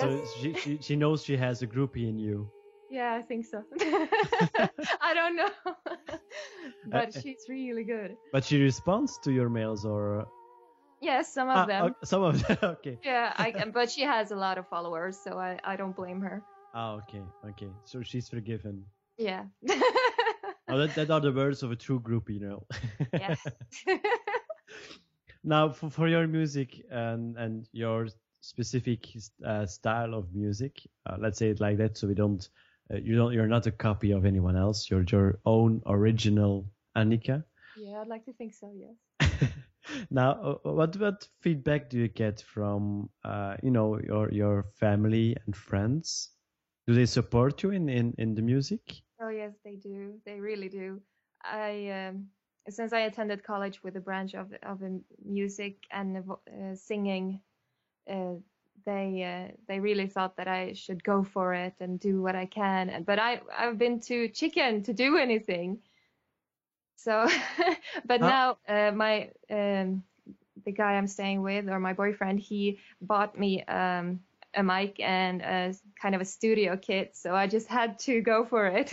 So, 0.00 0.24
she, 0.40 0.54
she 0.54 0.78
she 0.80 0.96
knows 0.96 1.22
she 1.22 1.36
has 1.36 1.62
a 1.62 1.66
groupie 1.66 2.08
in 2.08 2.18
you. 2.18 2.50
Yeah, 2.90 3.14
I 3.14 3.22
think 3.22 3.46
so. 3.46 3.62
I 5.00 5.14
don't 5.14 5.36
know, 5.36 5.50
but 6.86 7.16
uh, 7.16 7.20
she's 7.20 7.46
really 7.48 7.84
good. 7.84 8.16
But 8.32 8.44
she 8.44 8.60
responds 8.60 9.18
to 9.24 9.32
your 9.32 9.48
mails, 9.48 9.84
or 9.84 10.26
yes, 11.00 11.32
some 11.32 11.48
of 11.48 11.56
ah, 11.56 11.66
them. 11.66 11.84
Okay, 11.84 11.94
some 12.04 12.22
of 12.22 12.42
them, 12.42 12.58
okay. 12.62 12.98
Yeah, 13.04 13.32
I 13.36 13.52
can, 13.52 13.70
but 13.70 13.90
she 13.90 14.02
has 14.02 14.32
a 14.32 14.36
lot 14.36 14.58
of 14.58 14.66
followers, 14.68 15.18
so 15.22 15.38
I 15.38 15.58
I 15.62 15.76
don't 15.76 15.94
blame 15.94 16.20
her. 16.20 16.42
Ah, 16.74 16.94
okay, 17.02 17.22
okay. 17.50 17.70
So 17.84 18.02
she's 18.02 18.28
forgiven. 18.28 18.84
Yeah. 19.18 19.44
oh, 20.68 20.78
that, 20.78 20.94
that 20.94 21.10
are 21.10 21.20
the 21.20 21.32
words 21.32 21.62
of 21.62 21.70
a 21.70 21.76
true 21.76 22.00
groupie, 22.00 22.34
you 22.34 22.40
know. 22.40 22.66
yes. 23.12 23.38
now, 25.44 25.70
for, 25.70 25.90
for 25.90 26.08
your 26.08 26.26
music 26.26 26.82
and 26.90 27.36
and 27.36 27.68
your 27.72 28.08
specific 28.40 29.06
uh, 29.44 29.66
style 29.66 30.14
of 30.14 30.34
music. 30.34 30.80
Uh, 31.06 31.16
let's 31.18 31.38
say 31.38 31.50
it 31.50 31.60
like 31.60 31.78
that, 31.78 31.96
so 31.96 32.08
we 32.08 32.14
don't. 32.14 32.48
Uh, 32.92 32.96
you 32.96 33.16
don't. 33.16 33.32
You're 33.32 33.46
not 33.46 33.66
a 33.66 33.72
copy 33.72 34.12
of 34.12 34.24
anyone 34.24 34.56
else. 34.56 34.90
You're 34.90 35.04
your 35.04 35.38
own 35.44 35.82
original 35.86 36.66
Annika. 36.96 37.44
Yeah, 37.76 38.00
I'd 38.00 38.08
like 38.08 38.24
to 38.26 38.32
think 38.32 38.54
so. 38.54 38.72
Yes. 38.74 39.50
now, 40.10 40.58
uh, 40.64 40.72
what 40.72 40.96
what 40.96 41.28
feedback 41.40 41.90
do 41.90 41.98
you 41.98 42.08
get 42.08 42.42
from 42.42 43.08
uh, 43.24 43.56
you 43.62 43.70
know 43.70 43.98
your 44.00 44.30
your 44.32 44.64
family 44.78 45.36
and 45.46 45.56
friends? 45.56 46.30
Do 46.86 46.94
they 46.94 47.06
support 47.06 47.62
you 47.62 47.70
in 47.70 47.88
in 47.88 48.14
in 48.18 48.34
the 48.34 48.42
music? 48.42 49.02
Oh 49.20 49.28
yes, 49.28 49.52
they 49.64 49.76
do. 49.76 50.14
They 50.24 50.40
really 50.40 50.68
do. 50.68 51.00
I. 51.42 51.90
Um, 51.90 52.28
since 52.68 52.92
I 52.92 53.00
attended 53.00 53.42
college 53.42 53.82
with 53.82 53.96
a 53.96 54.00
branch 54.00 54.34
of 54.34 54.52
of 54.62 54.82
music 55.24 55.76
and 55.90 56.18
uh, 56.18 56.74
singing, 56.74 57.40
they 58.84 59.22
uh, 59.24 59.54
they 59.68 59.80
really 59.80 60.06
thought 60.06 60.36
that 60.36 60.48
I 60.48 60.72
should 60.72 61.02
go 61.04 61.22
for 61.22 61.54
it 61.54 61.74
and 61.80 61.98
do 61.98 62.20
what 62.22 62.34
I 62.36 62.46
can. 62.46 63.04
But 63.06 63.18
I 63.18 63.40
I've 63.56 63.78
been 63.78 64.00
too 64.00 64.28
chicken 64.28 64.82
to 64.84 64.92
do 64.92 65.16
anything. 65.16 65.78
So, 66.96 67.26
but 68.04 68.20
now 68.20 68.58
uh, 68.68 68.92
my 68.92 69.30
um, 69.50 70.02
the 70.64 70.72
guy 70.72 70.94
I'm 70.94 71.06
staying 71.06 71.42
with 71.42 71.68
or 71.68 71.80
my 71.80 71.92
boyfriend 71.92 72.40
he 72.40 72.78
bought 73.00 73.38
me 73.38 73.64
um, 73.64 74.20
a 74.54 74.62
mic 74.62 75.00
and 75.00 75.40
a 75.42 75.74
kind 76.00 76.14
of 76.14 76.20
a 76.20 76.24
studio 76.24 76.76
kit, 76.76 77.16
so 77.16 77.34
I 77.34 77.46
just 77.46 77.68
had 77.68 77.98
to 78.00 78.20
go 78.20 78.44
for 78.44 78.66
it. 78.66 78.92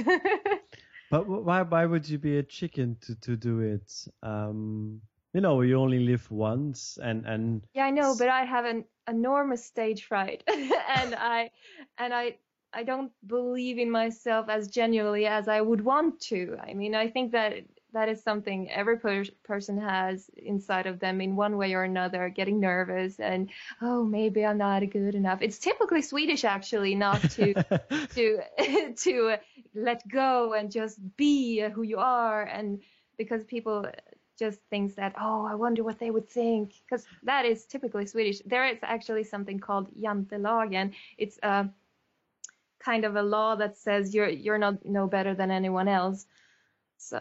but 1.11 1.27
why 1.27 1.61
why 1.63 1.85
would 1.85 2.07
you 2.07 2.17
be 2.17 2.37
a 2.37 2.43
chicken 2.43 2.97
to 3.01 3.15
to 3.21 3.35
do 3.35 3.59
it? 3.59 3.91
Um, 4.23 5.01
you 5.33 5.41
know, 5.41 5.61
you 5.61 5.75
only 5.75 5.99
live 5.99 6.29
once, 6.31 6.97
and 7.01 7.25
and 7.25 7.67
yeah, 7.73 7.85
I 7.85 7.91
know, 7.91 8.15
but 8.17 8.29
I 8.29 8.45
have 8.45 8.65
an 8.65 8.85
enormous 9.07 9.65
stage 9.65 10.03
fright, 10.05 10.43
and 10.47 11.15
I 11.17 11.51
and 11.97 12.13
I 12.13 12.37
I 12.73 12.83
don't 12.83 13.11
believe 13.25 13.77
in 13.77 13.89
myself 13.89 14.49
as 14.49 14.67
genuinely 14.67 15.25
as 15.25 15.47
I 15.47 15.61
would 15.61 15.81
want 15.83 16.19
to. 16.21 16.57
I 16.61 16.73
mean, 16.73 16.95
I 16.95 17.09
think 17.09 17.31
that 17.31 17.63
that 17.93 18.09
is 18.09 18.21
something 18.21 18.69
every 18.69 18.97
per- 18.97 19.23
person 19.43 19.79
has 19.79 20.29
inside 20.35 20.85
of 20.85 20.99
them 20.99 21.21
in 21.21 21.35
one 21.35 21.57
way 21.57 21.73
or 21.73 21.83
another, 21.83 22.29
getting 22.29 22.59
nervous 22.59 23.19
and 23.19 23.49
oh 23.81 24.03
maybe 24.03 24.45
I'm 24.45 24.57
not 24.57 24.81
good 24.89 25.15
enough. 25.15 25.41
It's 25.41 25.57
typically 25.57 26.01
Swedish 26.01 26.43
actually 26.43 26.95
not 26.95 27.21
to 27.31 27.53
to 28.15 28.39
to 28.97 29.35
let 29.73 30.07
go 30.07 30.53
and 30.53 30.71
just 30.71 30.99
be 31.15 31.59
who 31.59 31.83
you 31.83 31.97
are 31.97 32.43
and 32.43 32.81
because 33.17 33.43
people 33.45 33.85
just 34.37 34.59
thinks 34.69 34.93
that 34.95 35.13
oh 35.19 35.45
I 35.45 35.55
wonder 35.55 35.83
what 35.83 35.99
they 35.99 36.11
would 36.11 36.29
think 36.29 36.73
because 36.83 37.05
that 37.23 37.45
is 37.45 37.65
typically 37.65 38.05
Swedish. 38.05 38.41
There 38.45 38.67
is 38.67 38.79
actually 38.83 39.23
something 39.23 39.59
called 39.59 39.89
jantelagen. 40.01 40.93
It's 41.17 41.39
a 41.43 41.69
kind 42.79 43.05
of 43.05 43.15
a 43.15 43.23
law 43.23 43.55
that 43.55 43.77
says 43.77 44.13
you're 44.13 44.29
you're 44.29 44.57
not 44.57 44.85
no 44.85 45.07
better 45.07 45.33
than 45.33 45.51
anyone 45.51 45.87
else. 45.87 46.25
So 46.97 47.19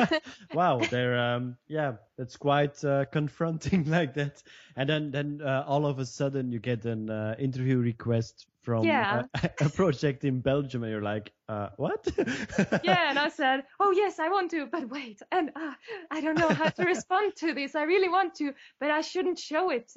wow, 0.54 0.80
they're 0.90 1.18
um, 1.18 1.56
yeah, 1.66 1.94
that's 2.16 2.36
quite 2.36 2.82
uh, 2.84 3.04
confronting 3.06 3.84
like 3.90 4.14
that. 4.14 4.42
And 4.76 4.88
then 4.88 5.10
then 5.10 5.40
uh, 5.44 5.64
all 5.66 5.86
of 5.86 5.98
a 5.98 6.06
sudden 6.06 6.52
you 6.52 6.58
get 6.58 6.84
an 6.84 7.10
uh, 7.10 7.34
interview 7.38 7.78
request 7.78 8.46
from 8.62 8.84
yeah. 8.84 9.22
a, 9.42 9.50
a, 9.64 9.68
project 9.70 10.24
in 10.24 10.40
Belgium, 10.40 10.82
and 10.82 10.92
you're 10.92 11.00
like, 11.00 11.32
uh, 11.48 11.70
what? 11.76 12.06
yeah, 12.84 13.08
and 13.08 13.18
I 13.18 13.30
said, 13.30 13.64
oh 13.80 13.92
yes, 13.92 14.18
I 14.18 14.28
want 14.28 14.50
to, 14.50 14.66
but 14.66 14.90
wait, 14.90 15.22
and 15.32 15.50
uh, 15.56 15.72
I 16.10 16.20
don't 16.20 16.38
know 16.38 16.50
how 16.50 16.68
to 16.68 16.84
respond 16.84 17.34
to 17.36 17.54
this. 17.54 17.74
I 17.74 17.84
really 17.84 18.08
want 18.08 18.34
to, 18.36 18.52
but 18.78 18.90
I 18.90 19.00
shouldn't 19.00 19.38
show 19.38 19.70
it. 19.70 19.90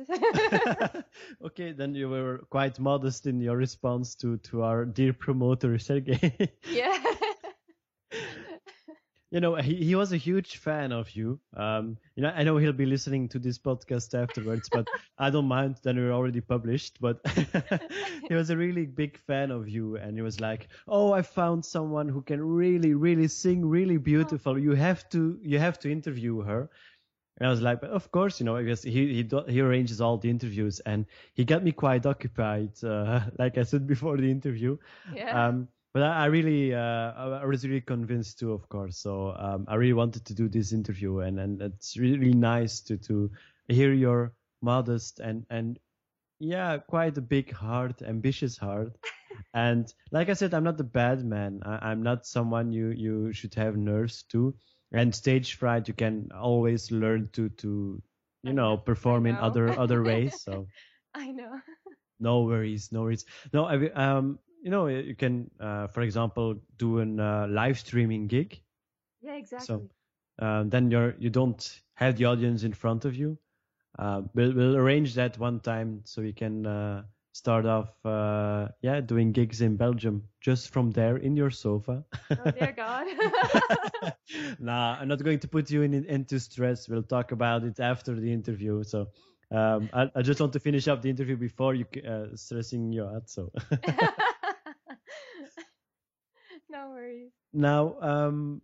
okay, 1.45 1.73
then 1.73 1.95
you 1.95 2.07
were 2.07 2.45
quite 2.49 2.79
modest 2.79 3.27
in 3.27 3.41
your 3.41 3.57
response 3.57 4.15
to 4.15 4.37
to 4.37 4.63
our 4.63 4.85
dear 4.85 5.13
promoter 5.13 5.77
Sergey. 5.77 6.51
yeah 6.71 6.97
you 9.31 9.39
know, 9.39 9.55
he, 9.55 9.75
he 9.75 9.95
was 9.95 10.11
a 10.11 10.17
huge 10.17 10.57
fan 10.57 10.91
of 10.91 11.09
you. 11.11 11.39
Um, 11.55 11.97
you 12.15 12.23
know, 12.23 12.33
I 12.35 12.43
know 12.43 12.57
he'll 12.57 12.73
be 12.73 12.85
listening 12.85 13.29
to 13.29 13.39
this 13.39 13.57
podcast 13.57 14.13
afterwards, 14.13 14.67
but 14.69 14.89
I 15.17 15.29
don't 15.29 15.47
mind. 15.47 15.77
Then 15.83 15.95
we're 15.95 16.11
already 16.11 16.41
published. 16.41 16.99
But 16.99 17.21
he 18.27 18.35
was 18.35 18.49
a 18.49 18.57
really 18.57 18.85
big 18.85 19.17
fan 19.17 19.49
of 19.49 19.69
you, 19.69 19.95
and 19.95 20.17
he 20.17 20.21
was 20.21 20.41
like, 20.41 20.67
"Oh, 20.85 21.13
I 21.13 21.21
found 21.21 21.63
someone 21.63 22.09
who 22.09 22.21
can 22.21 22.43
really, 22.43 22.93
really 22.93 23.29
sing, 23.29 23.65
really 23.65 23.97
beautiful. 23.97 24.59
You 24.59 24.75
have 24.75 25.09
to, 25.11 25.39
you 25.41 25.59
have 25.59 25.79
to 25.79 25.91
interview 25.91 26.41
her." 26.41 26.69
And 27.37 27.47
I 27.47 27.49
was 27.49 27.61
like, 27.61 27.81
"Of 27.83 28.11
course, 28.11 28.41
you 28.41 28.45
know, 28.45 28.57
because 28.57 28.83
he 28.83 29.13
he 29.13 29.23
do, 29.23 29.43
he 29.47 29.61
arranges 29.61 30.01
all 30.01 30.17
the 30.17 30.29
interviews, 30.29 30.81
and 30.81 31.05
he 31.33 31.45
got 31.45 31.63
me 31.63 31.71
quite 31.71 32.05
occupied, 32.05 32.71
uh, 32.83 33.21
like 33.39 33.57
I 33.57 33.63
said 33.63 33.87
before 33.87 34.17
the 34.17 34.29
interview." 34.29 34.77
Yeah. 35.15 35.47
Um, 35.47 35.69
but 35.93 36.03
I, 36.03 36.23
I 36.23 36.25
really, 36.27 36.73
uh, 36.73 37.11
I 37.13 37.45
was 37.45 37.65
really 37.67 37.81
convinced 37.81 38.39
too, 38.39 38.53
of 38.53 38.67
course. 38.69 38.97
So 38.97 39.35
um, 39.37 39.65
I 39.67 39.75
really 39.75 39.93
wanted 39.93 40.25
to 40.25 40.33
do 40.33 40.47
this 40.47 40.71
interview, 40.71 41.19
and 41.19 41.39
and 41.39 41.61
it's 41.61 41.97
really 41.97 42.33
nice 42.33 42.79
to 42.81 42.97
to 42.97 43.29
hear 43.67 43.93
your 43.93 44.33
modest 44.61 45.19
and 45.19 45.45
and 45.49 45.79
yeah, 46.39 46.77
quite 46.77 47.17
a 47.17 47.21
big 47.21 47.51
heart, 47.51 48.01
ambitious 48.01 48.57
heart. 48.57 48.97
and 49.53 49.93
like 50.11 50.29
I 50.29 50.33
said, 50.33 50.53
I'm 50.53 50.63
not 50.63 50.79
a 50.79 50.83
bad 50.83 51.23
man. 51.23 51.61
I, 51.63 51.91
I'm 51.91 52.01
not 52.01 52.25
someone 52.25 52.71
you 52.71 52.89
you 52.89 53.33
should 53.33 53.53
have 53.55 53.77
nerves 53.77 54.23
to. 54.31 54.55
And 54.93 55.13
stage 55.15 55.55
fright, 55.55 55.87
you 55.87 55.93
can 55.93 56.29
always 56.33 56.91
learn 56.91 57.29
to 57.33 57.49
to 57.49 58.01
you 58.43 58.53
know 58.53 58.77
perform 58.77 59.23
know. 59.23 59.29
in 59.31 59.35
other 59.37 59.69
other 59.77 60.03
ways. 60.09 60.41
So 60.41 60.67
I 61.13 61.31
know. 61.31 61.59
no 62.19 62.41
worries, 62.43 62.91
no 62.91 63.01
worries. 63.03 63.25
No, 63.53 63.65
I 63.65 63.89
um 63.91 64.39
you 64.61 64.69
know 64.69 64.87
you 64.87 65.15
can 65.15 65.49
uh, 65.59 65.87
for 65.87 66.01
example 66.01 66.55
do 66.77 66.99
a 66.99 67.03
uh, 67.03 67.47
live 67.47 67.79
streaming 67.79 68.27
gig. 68.27 68.59
Yeah 69.21 69.35
exactly. 69.35 69.65
so 69.67 69.89
uh, 70.39 70.63
then 70.65 70.91
you're 70.91 71.15
you 71.19 71.29
don't 71.29 71.81
have 71.95 72.17
the 72.17 72.25
audience 72.25 72.63
in 72.63 72.73
front 72.73 73.05
of 73.05 73.15
you. 73.15 73.37
Uh, 73.99 74.21
we'll, 74.33 74.53
we'll 74.53 74.77
arrange 74.77 75.15
that 75.15 75.37
one 75.37 75.59
time 75.59 76.01
so 76.05 76.21
we 76.21 76.31
can 76.31 76.65
uh, 76.65 77.03
start 77.33 77.65
off 77.65 77.89
uh, 78.05 78.67
yeah 78.81 79.01
doing 79.01 79.31
gigs 79.31 79.61
in 79.61 79.75
belgium 79.75 80.23
just 80.39 80.69
from 80.69 80.91
there 80.91 81.17
in 81.17 81.35
your 81.35 81.51
sofa. 81.51 82.03
Oh 82.31 82.51
dear 82.51 82.71
god. 82.77 83.07
Nah 84.59 84.97
i'm 84.99 85.07
not 85.07 85.23
going 85.23 85.39
to 85.39 85.47
put 85.47 85.69
you 85.69 85.81
in, 85.81 85.93
into 85.93 86.39
stress. 86.39 86.87
We'll 86.87 87.03
talk 87.03 87.31
about 87.31 87.63
it 87.63 87.79
after 87.79 88.15
the 88.15 88.31
interview. 88.31 88.83
So 88.83 89.07
um, 89.51 89.89
I, 89.93 90.09
I, 90.15 90.21
just 90.21 90.39
want 90.39 90.53
to 90.53 90.59
finish 90.59 90.87
up 90.87 91.01
the 91.01 91.09
interview 91.09 91.35
before 91.35 91.75
you 91.75 91.85
stressing 92.35 92.93
you 92.93 93.03
out 93.05 93.29
so 93.29 93.51
no 96.69 96.91
worries. 96.91 97.40
Now, 97.53 97.95
um, 98.01 98.61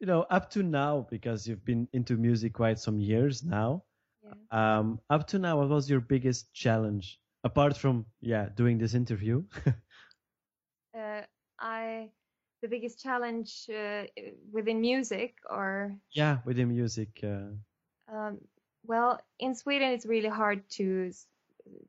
you 0.00 0.06
know, 0.06 0.22
up 0.30 0.50
to 0.50 0.62
now, 0.62 1.06
because 1.10 1.46
you've 1.46 1.64
been 1.64 1.88
into 1.92 2.16
music 2.16 2.54
quite 2.54 2.78
some 2.78 3.00
years 3.00 3.42
now, 3.44 3.82
yeah. 4.24 4.78
um, 4.78 5.00
up 5.10 5.26
to 5.28 5.38
now, 5.38 5.58
what 5.58 5.68
was 5.68 5.90
your 5.90 6.00
biggest 6.00 6.52
challenge 6.52 7.18
apart 7.44 7.76
from 7.76 8.06
yeah 8.20 8.48
doing 8.54 8.78
this 8.78 8.94
interview? 8.94 9.42
uh, 10.96 11.22
I 11.58 12.10
the 12.62 12.68
biggest 12.68 13.02
challenge 13.02 13.68
uh, 13.70 14.04
within 14.52 14.80
music 14.80 15.34
or 15.48 15.94
yeah 16.12 16.38
within 16.44 16.68
music. 16.68 17.20
Uh... 17.22 17.54
Um, 18.12 18.38
well, 18.86 19.20
in 19.38 19.54
Sweden, 19.54 19.90
it's 19.90 20.06
really 20.06 20.28
hard 20.28 20.68
to 20.70 21.10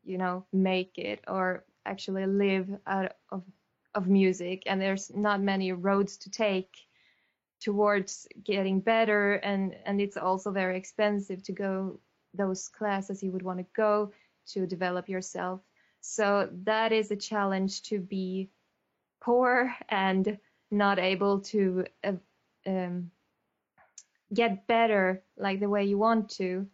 you 0.04 0.18
know 0.18 0.46
make 0.52 0.98
it 0.98 1.24
or 1.28 1.64
actually 1.86 2.26
live 2.26 2.68
out 2.86 3.14
of 3.32 3.44
of 3.96 4.08
music 4.08 4.64
and 4.66 4.82
there's 4.82 5.14
not 5.16 5.42
many 5.42 5.72
roads 5.72 6.18
to 6.18 6.30
take 6.30 6.70
towards 7.60 8.28
getting 8.44 8.80
better 8.80 9.36
and 9.36 9.76
and 9.86 10.00
it's 10.00 10.18
also 10.18 10.52
very 10.52 10.78
expensive 10.78 11.44
to 11.44 11.52
go 11.52 12.00
those 12.34 12.70
classes 12.70 13.24
you 13.24 13.32
would 13.32 13.42
want 13.42 13.60
to 13.60 13.66
go 13.76 14.12
to 14.48 14.66
develop 14.66 15.10
yourself. 15.10 15.62
So 16.02 16.50
that 16.64 16.92
is 16.92 17.12
a 17.12 17.16
challenge 17.16 17.84
to 17.84 18.00
be 18.00 18.50
poor 19.22 19.76
and 19.90 20.38
not 20.72 21.00
able 21.00 21.42
to 21.42 21.86
uh, 22.04 22.14
um, 22.66 23.12
get 24.34 24.68
better 24.68 25.24
like 25.38 25.60
the 25.60 25.70
way 25.70 25.84
you 25.86 25.98
want 25.98 26.30
to 26.30 26.68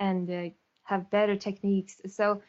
and 0.00 0.30
uh, 0.30 0.48
have 0.84 1.10
better 1.10 1.36
techniques. 1.36 2.00
So 2.06 2.42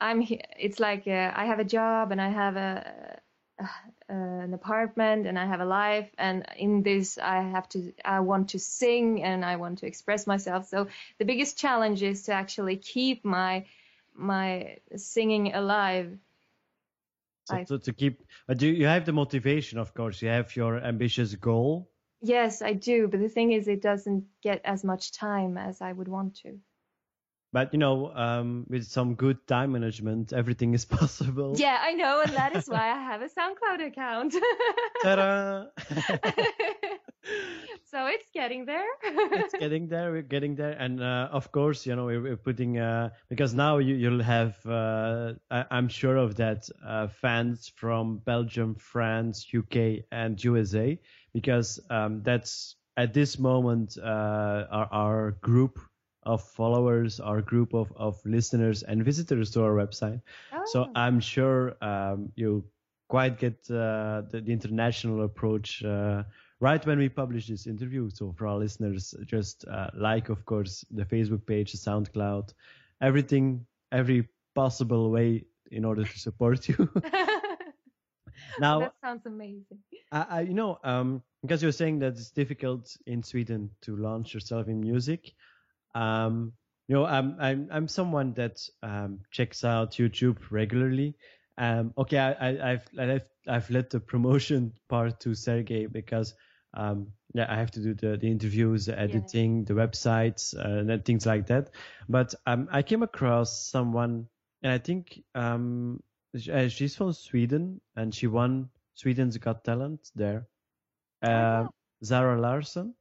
i'm 0.00 0.26
it's 0.58 0.80
like 0.80 1.04
uh, 1.06 1.32
i 1.34 1.44
have 1.44 1.60
a 1.60 1.64
job 1.64 2.10
and 2.10 2.20
i 2.20 2.28
have 2.28 2.56
a 2.56 3.20
an 4.08 4.52
apartment 4.54 5.26
and 5.26 5.38
I 5.38 5.46
have 5.46 5.60
a 5.60 5.64
life 5.64 6.10
and 6.18 6.44
in 6.56 6.82
this 6.82 7.18
I 7.18 7.42
have 7.42 7.68
to 7.70 7.92
I 8.04 8.20
want 8.20 8.50
to 8.50 8.58
sing 8.58 9.22
and 9.22 9.44
I 9.44 9.56
want 9.56 9.78
to 9.78 9.86
express 9.86 10.26
myself. 10.26 10.68
So 10.68 10.88
the 11.18 11.24
biggest 11.24 11.58
challenge 11.58 12.02
is 12.02 12.24
to 12.24 12.32
actually 12.32 12.76
keep 12.76 13.24
my 13.24 13.64
my 14.14 14.78
singing 14.96 15.54
alive. 15.54 16.18
So, 17.46 17.56
I, 17.56 17.64
so 17.64 17.78
to 17.78 17.92
keep 17.92 18.22
but 18.46 18.58
do 18.58 18.68
you 18.68 18.86
have 18.86 19.04
the 19.04 19.12
motivation 19.12 19.78
of 19.78 19.94
course. 19.94 20.20
You 20.22 20.28
have 20.28 20.54
your 20.56 20.78
ambitious 20.78 21.34
goal. 21.34 21.90
Yes 22.20 22.62
I 22.62 22.74
do. 22.74 23.08
But 23.08 23.20
the 23.20 23.28
thing 23.28 23.52
is 23.52 23.68
it 23.68 23.82
doesn't 23.82 24.24
get 24.42 24.60
as 24.64 24.84
much 24.84 25.12
time 25.12 25.56
as 25.56 25.80
I 25.80 25.92
would 25.92 26.08
want 26.08 26.36
to 26.42 26.60
but 27.54 27.72
you 27.72 27.78
know, 27.78 28.12
um, 28.16 28.66
with 28.68 28.84
some 28.84 29.14
good 29.14 29.46
time 29.46 29.70
management, 29.72 30.32
everything 30.32 30.74
is 30.74 30.84
possible. 30.98 31.54
Yeah, 31.56 31.78
I 31.80 31.92
know, 31.92 32.20
and 32.20 32.32
that 32.32 32.56
is 32.56 32.66
why 32.74 32.90
I 32.90 33.00
have 33.00 33.22
a 33.22 33.28
SoundCloud 33.28 33.86
account. 33.86 34.34
Ta-da! 35.04 35.66
so 37.84 38.06
it's 38.06 38.28
getting 38.34 38.64
there. 38.66 38.88
it's 39.04 39.54
getting 39.54 39.86
there. 39.86 40.10
We're 40.10 40.22
getting 40.22 40.56
there, 40.56 40.72
and 40.72 41.00
uh, 41.00 41.28
of 41.30 41.52
course, 41.52 41.86
you 41.86 41.94
know, 41.94 42.06
we're, 42.06 42.20
we're 42.20 42.36
putting 42.36 42.78
uh, 42.78 43.10
because 43.30 43.54
now 43.54 43.78
you, 43.78 43.94
you'll 43.94 44.24
have, 44.24 44.56
uh, 44.66 45.34
I, 45.48 45.64
am 45.70 45.86
sure 45.86 46.16
of 46.16 46.34
that, 46.36 46.68
uh, 46.84 47.06
fans 47.06 47.70
from 47.76 48.18
Belgium, 48.18 48.74
France, 48.74 49.46
UK, 49.56 50.02
and 50.10 50.42
USA, 50.42 50.98
because 51.32 51.78
um, 51.88 52.24
that's 52.24 52.74
at 52.96 53.14
this 53.14 53.38
moment 53.38 53.96
uh, 53.96 54.66
our, 54.70 54.88
our 54.90 55.30
group 55.40 55.78
of 56.24 56.42
followers, 56.42 57.20
our 57.20 57.40
group 57.42 57.74
of, 57.74 57.92
of 57.96 58.20
listeners 58.24 58.82
and 58.82 59.04
visitors 59.04 59.50
to 59.52 59.62
our 59.62 59.74
website. 59.74 60.20
So 60.66 60.84
Oh. 60.84 60.90
I'm 60.94 61.20
sure 61.20 61.76
um, 61.82 62.32
you'll 62.36 62.64
quite 63.08 63.38
get 63.38 63.54
uh, 63.70 64.22
the, 64.30 64.40
the 64.44 64.52
international 64.52 65.24
approach 65.24 65.84
uh, 65.84 66.24
right 66.60 66.84
when 66.86 66.98
we 66.98 67.08
publish 67.08 67.46
this 67.48 67.66
interview. 67.66 68.10
So 68.10 68.32
for 68.36 68.46
our 68.46 68.58
listeners, 68.58 69.14
just 69.26 69.66
uh, 69.68 69.90
like, 69.94 70.28
of 70.30 70.44
course, 70.44 70.84
the 70.90 71.04
Facebook 71.04 71.46
page, 71.46 71.72
the 71.72 71.78
SoundCloud, 71.78 72.54
everything, 73.00 73.66
every 73.92 74.28
possible 74.54 75.10
way 75.10 75.44
in 75.70 75.84
order 75.84 76.04
to 76.04 76.18
support 76.18 76.68
you. 76.68 76.88
now, 78.58 78.80
that 78.80 78.94
sounds 79.02 79.26
amazing. 79.26 79.78
I, 80.12 80.26
I, 80.30 80.40
you 80.42 80.54
know, 80.54 80.78
um, 80.84 81.22
because 81.42 81.62
you're 81.62 81.72
saying 81.72 81.98
that 82.00 82.14
it's 82.14 82.30
difficult 82.30 82.96
in 83.06 83.22
Sweden 83.22 83.70
to 83.82 83.96
launch 83.96 84.32
yourself 84.32 84.68
in 84.68 84.80
music. 84.80 85.34
Um, 85.94 86.52
you 86.88 86.94
know, 86.96 87.04
I'm 87.06 87.36
I'm 87.40 87.68
I'm 87.72 87.88
someone 87.88 88.34
that 88.34 88.60
um, 88.82 89.20
checks 89.30 89.64
out 89.64 89.92
YouTube 89.92 90.38
regularly. 90.50 91.16
Um, 91.56 91.92
okay, 91.96 92.18
I, 92.18 92.32
I, 92.32 92.72
I've 92.72 92.88
I've 92.98 93.22
I've 93.48 93.70
let 93.70 93.90
the 93.90 94.00
promotion 94.00 94.72
part 94.88 95.20
to 95.20 95.34
Sergey 95.34 95.86
because 95.86 96.34
um, 96.74 97.08
yeah, 97.32 97.46
I 97.48 97.56
have 97.56 97.70
to 97.72 97.80
do 97.80 97.94
the, 97.94 98.16
the 98.16 98.28
interviews, 98.30 98.86
the 98.86 98.98
editing, 98.98 99.64
the 99.64 99.74
websites, 99.74 100.54
uh, 100.56 100.92
and 100.92 101.04
things 101.04 101.24
like 101.24 101.46
that. 101.46 101.70
But 102.08 102.34
um, 102.46 102.68
I 102.70 102.82
came 102.82 103.02
across 103.02 103.70
someone, 103.70 104.26
and 104.62 104.72
I 104.72 104.78
think 104.78 105.22
um, 105.34 106.02
uh, 106.52 106.68
she's 106.68 106.96
from 106.96 107.12
Sweden, 107.12 107.80
and 107.96 108.14
she 108.14 108.26
won 108.26 108.70
Sweden's 108.94 109.36
Got 109.38 109.64
Talent 109.64 110.10
there. 110.16 110.48
Uh, 111.22 111.28
wow. 111.66 111.70
Zara 112.04 112.40
Larsson. 112.40 112.94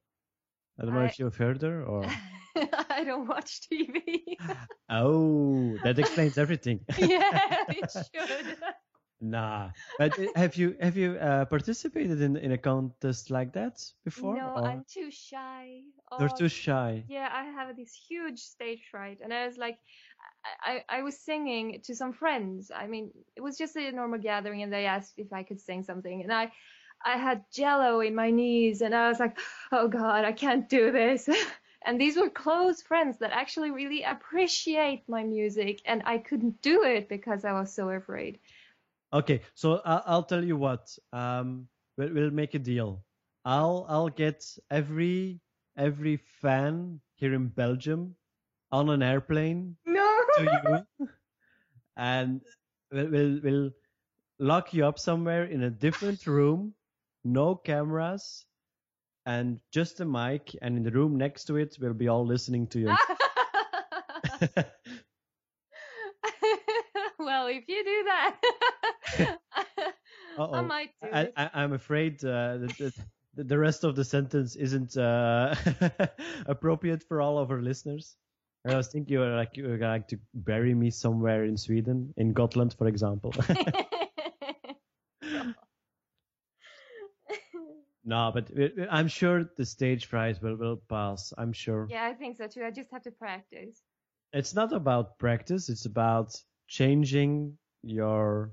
I 0.79 0.85
don't 0.85 0.93
know 0.93 1.01
I- 1.01 1.05
if 1.05 1.19
you've 1.19 1.35
heard 1.35 1.61
her 1.63 1.83
or. 1.83 2.05
I 2.89 3.03
don't 3.03 3.27
watch 3.27 3.67
TV. 3.69 4.37
Oh, 4.89 5.77
that 5.79 5.99
explains 5.99 6.37
everything. 6.37 6.85
yeah, 6.97 7.63
it 7.69 7.91
should. 8.13 8.57
nah, 9.21 9.71
but 9.97 10.19
have 10.35 10.55
you 10.55 10.75
have 10.79 10.97
you 10.97 11.13
uh, 11.13 11.45
participated 11.45 12.21
in 12.21 12.35
in 12.37 12.51
a 12.51 12.57
contest 12.57 13.31
like 13.31 13.53
that 13.53 13.79
before? 14.03 14.37
No, 14.37 14.51
or 14.55 14.63
I'm 14.63 14.85
too 14.85 15.11
shy. 15.11 15.81
You're 16.17 16.29
Oh, 16.29 16.29
too 16.29 16.49
shy. 16.49 17.05
Yeah, 17.07 17.29
I 17.31 17.43
have 17.45 17.75
this 17.75 17.93
huge 17.93 18.39
stage 18.39 18.87
fright, 18.89 19.19
and 19.21 19.33
I 19.33 19.45
was 19.47 19.57
like, 19.57 19.79
I 20.61 20.83
I 20.89 21.01
was 21.03 21.19
singing 21.19 21.81
to 21.83 21.95
some 21.95 22.13
friends. 22.13 22.71
I 22.71 22.87
mean, 22.87 23.11
it 23.35 23.41
was 23.41 23.57
just 23.57 23.75
a 23.75 23.91
normal 23.91 24.19
gathering, 24.19 24.61
and 24.63 24.71
they 24.71 24.85
asked 24.85 25.13
if 25.17 25.33
I 25.33 25.43
could 25.43 25.59
sing 25.61 25.83
something, 25.83 26.21
and 26.23 26.31
I, 26.33 26.51
I 27.05 27.17
had 27.17 27.45
jello 27.51 28.01
in 28.01 28.15
my 28.15 28.31
knees, 28.31 28.81
and 28.81 28.95
I 28.95 29.09
was 29.09 29.19
like, 29.19 29.37
oh 29.71 29.87
God, 29.87 30.25
I 30.25 30.31
can't 30.33 30.69
do 30.69 30.91
this. 30.91 31.27
And 31.85 31.99
these 31.99 32.17
were 32.17 32.29
close 32.29 32.81
friends 32.81 33.17
that 33.19 33.31
actually 33.31 33.71
really 33.71 34.03
appreciate 34.03 35.07
my 35.07 35.23
music, 35.23 35.81
and 35.85 36.01
I 36.05 36.17
couldn't 36.17 36.61
do 36.61 36.83
it 36.83 37.09
because 37.09 37.45
I 37.45 37.53
was 37.53 37.73
so 37.73 37.89
afraid. 37.89 38.39
Okay, 39.11 39.41
so 39.53 39.81
I'll, 39.85 40.03
I'll 40.05 40.23
tell 40.23 40.43
you 40.43 40.57
what. 40.57 40.97
Um, 41.11 41.67
we'll, 41.97 42.13
we'll 42.13 42.31
make 42.31 42.53
a 42.55 42.59
deal. 42.59 43.03
I'll 43.45 43.85
I'll 43.89 44.09
get 44.09 44.45
every 44.71 45.39
every 45.77 46.17
fan 46.41 47.01
here 47.15 47.33
in 47.33 47.47
Belgium 47.47 48.15
on 48.71 48.89
an 48.89 49.03
airplane 49.03 49.75
No. 49.85 50.07
to 50.37 50.43
you, 50.99 51.07
and 51.97 52.41
we'll, 52.91 53.09
we'll 53.09 53.39
we'll 53.43 53.71
lock 54.39 54.73
you 54.73 54.85
up 54.85 54.97
somewhere 54.97 55.45
in 55.45 55.63
a 55.63 55.69
different 55.69 56.25
room, 56.25 56.73
no 57.23 57.55
cameras, 57.55 58.45
and 59.25 59.59
just 59.71 59.99
a 59.99 60.05
mic, 60.05 60.55
and 60.61 60.77
in 60.77 60.83
the 60.83 60.91
room 60.91 61.17
next 61.17 61.45
to 61.45 61.57
it, 61.57 61.77
we'll 61.79 61.93
be 61.93 62.07
all 62.07 62.25
listening 62.25 62.67
to 62.67 62.79
you. 62.79 62.95
well, 67.19 67.47
if 67.47 67.63
you 67.67 67.83
do 67.83 68.03
that, 68.05 68.35
I 70.39 70.61
might 70.61 70.89
do 71.01 71.09
it. 71.11 71.33
I, 71.35 71.49
I'm 71.53 71.73
afraid 71.73 72.23
uh, 72.23 72.57
that, 72.57 72.93
that 73.35 73.47
the 73.47 73.57
rest 73.57 73.83
of 73.83 73.95
the 73.95 74.03
sentence 74.03 74.55
isn't 74.55 74.97
uh, 74.97 75.55
appropriate 76.45 77.03
for 77.03 77.21
all 77.21 77.37
of 77.37 77.51
our 77.51 77.61
listeners. 77.61 78.15
I 78.65 78.77
was 78.77 78.87
thinking 78.87 79.13
you 79.13 79.19
were 79.19 79.35
like 79.35 79.57
you 79.57 79.67
were 79.67 79.77
going 79.77 80.05
to 80.07 80.17
bury 80.33 80.73
me 80.73 80.89
somewhere 80.89 81.43
in 81.43 81.57
Sweden, 81.57 82.13
in 82.15 82.31
Gotland, 82.31 82.73
for 82.77 82.87
example. 82.87 83.33
No, 88.03 88.31
but 88.33 88.49
we- 88.55 88.87
I'm 88.89 89.07
sure 89.07 89.43
the 89.57 89.65
stage 89.65 90.09
prize 90.09 90.41
will 90.41 90.55
will 90.55 90.77
pass. 90.89 91.33
I'm 91.37 91.53
sure. 91.53 91.87
yeah, 91.89 92.05
I 92.05 92.13
think 92.13 92.37
so 92.37 92.47
too. 92.47 92.63
I 92.63 92.71
just 92.71 92.91
have 92.91 93.03
to 93.03 93.11
practice. 93.11 93.81
It's 94.33 94.53
not 94.55 94.73
about 94.73 95.17
practice. 95.19 95.69
It's 95.69 95.85
about 95.85 96.35
changing 96.67 97.57
your, 97.83 98.51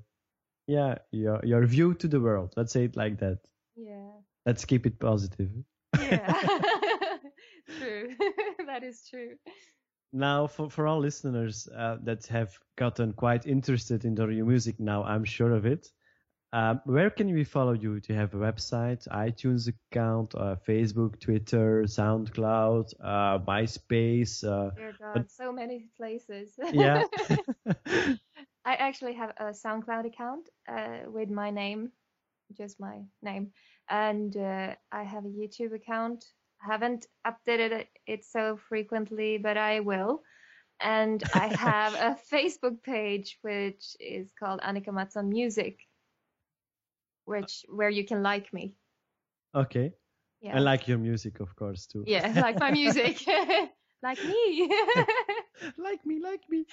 yeah, 0.67 0.99
your 1.11 1.41
your 1.45 1.65
view 1.67 1.95
to 1.95 2.09
the 2.09 2.21
world. 2.21 2.53
Let's 2.57 2.73
say 2.73 2.85
it 2.85 2.97
like 2.97 3.19
that. 3.21 3.39
Yeah. 3.77 4.11
Let's 4.47 4.65
keep 4.65 4.87
it 4.87 4.99
positive. 4.99 5.51
Yeah. 5.99 6.33
true. 7.79 8.15
that 8.67 8.83
is 8.83 9.07
true. 9.09 9.37
Now, 10.13 10.47
for, 10.49 10.69
for 10.71 10.87
all 10.87 10.99
listeners 11.01 11.69
uh, 11.69 11.99
that 12.03 12.27
have 12.27 12.59
gotten 12.77 13.13
quite 13.13 13.47
interested 13.47 14.05
in 14.05 14.15
new 14.15 14.45
music 14.45 14.81
now, 14.81 15.05
I'm 15.05 15.25
sure 15.25 15.53
of 15.53 15.67
it. 15.67 15.89
Um, 16.53 16.81
where 16.85 17.11
can 17.11 17.33
we 17.33 17.45
follow 17.45 17.73
you? 17.73 18.01
Do 18.01 18.13
you 18.13 18.19
have 18.19 18.35
a 18.35 18.37
website, 18.37 19.07
iTunes 19.09 19.69
account, 19.69 20.35
uh, 20.35 20.57
Facebook, 20.67 21.21
Twitter, 21.21 21.85
SoundCloud, 21.85 22.93
uh, 23.01 23.39
MySpace? 23.39 24.43
Uh, 24.43 24.71
Dear 24.75 24.95
God, 24.99 25.31
so 25.31 25.53
many 25.53 25.87
places. 25.97 26.59
yeah. 26.73 27.05
I 28.65 28.75
actually 28.75 29.15
have 29.15 29.33
a 29.39 29.45
SoundCloud 29.53 30.07
account 30.07 30.49
uh, 30.69 30.99
with 31.07 31.31
my 31.31 31.51
name, 31.51 31.93
just 32.57 32.81
my 32.81 33.03
name, 33.23 33.53
and 33.89 34.37
uh, 34.37 34.75
I 34.91 35.03
have 35.05 35.25
a 35.25 35.29
YouTube 35.29 35.73
account. 35.73 36.25
I 36.63 36.73
haven't 36.73 37.07
updated 37.25 37.87
it, 38.07 38.25
so 38.25 38.59
frequently, 38.69 39.39
but 39.39 39.57
I 39.57 39.81
will. 39.81 40.23
And 40.81 41.23
I 41.33 41.47
have 41.47 41.95
a 41.95 42.19
Facebook 42.33 42.83
page 42.83 43.39
which 43.43 43.97
is 44.01 44.33
called 44.39 44.61
Annika 44.61 44.89
Mattsson 44.89 45.29
Music, 45.29 45.79
which 47.31 47.64
where 47.69 47.90
you 47.99 48.05
can 48.05 48.23
like 48.23 48.53
me. 48.53 48.75
okay. 49.55 49.93
Yeah, 50.43 50.57
I 50.57 50.61
like 50.61 50.88
your 50.88 50.97
music, 50.99 51.40
of 51.40 51.55
course, 51.55 51.87
too. 51.87 52.03
yeah, 52.07 52.33
like 52.47 52.59
my 52.59 52.71
music, 52.71 53.16
like 54.03 54.25
me. 54.25 54.71
like 55.77 56.07
me, 56.07 56.19
like 56.19 56.40
me. 56.49 56.64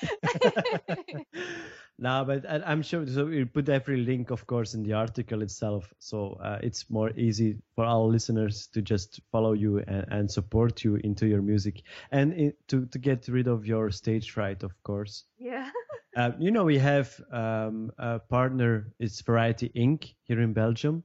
no, 2.00 2.24
but 2.26 2.46
I, 2.50 2.62
I'm 2.66 2.82
sure. 2.82 3.06
So 3.08 3.26
we'll 3.26 3.46
put 3.54 3.68
every 3.70 3.98
link, 3.98 4.32
of 4.32 4.48
course, 4.48 4.74
in 4.74 4.84
the 4.84 4.94
article 4.94 5.42
itself, 5.42 5.94
so 6.00 6.38
uh, 6.42 6.60
it's 6.64 6.90
more 6.90 7.12
easy 7.18 7.58
for 7.76 7.84
our 7.86 8.06
listeners 8.16 8.68
to 8.74 8.82
just 8.82 9.20
follow 9.34 9.54
you 9.54 9.80
and, 9.80 10.06
and 10.10 10.32
support 10.32 10.84
you 10.86 10.96
into 11.04 11.28
your 11.28 11.42
music, 11.42 11.84
and 12.12 12.34
it, 12.34 12.56
to 12.70 12.86
to 12.86 13.00
get 13.00 13.28
rid 13.28 13.48
of 13.48 13.66
your 13.66 13.92
stage 13.92 14.32
fright, 14.32 14.64
of 14.64 14.72
course. 14.84 15.26
yeah. 15.38 15.70
Uh, 16.18 16.32
you 16.40 16.50
know, 16.50 16.64
we 16.64 16.80
have 16.80 17.22
um, 17.32 17.92
a 18.00 18.18
partner. 18.18 18.92
It's 19.00 19.22
Variety 19.22 19.70
Inc. 19.76 20.16
here 20.24 20.42
in 20.42 20.52
Belgium, 20.52 21.04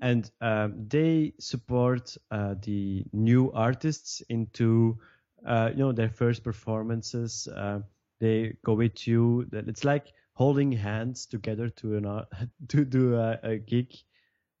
and 0.00 0.30
um, 0.40 0.88
they 0.88 1.34
support 1.38 2.16
uh, 2.30 2.54
the 2.62 3.04
new 3.12 3.52
artists 3.52 4.22
into, 4.30 4.98
uh, 5.46 5.68
you 5.72 5.80
know, 5.80 5.92
their 5.92 6.08
first 6.08 6.42
performances. 6.42 7.46
Uh, 7.54 7.80
they 8.20 8.56
go 8.64 8.72
with 8.72 9.06
you. 9.06 9.46
That 9.50 9.68
It's 9.68 9.84
like 9.84 10.14
holding 10.32 10.72
hands 10.72 11.26
together 11.26 11.68
to 11.68 11.96
an 11.98 12.06
art, 12.06 12.28
to 12.68 12.86
do 12.86 13.16
a, 13.16 13.38
a 13.42 13.58
gig. 13.58 13.92